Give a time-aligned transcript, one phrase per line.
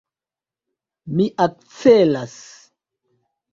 [1.19, 2.35] Mi akcelas.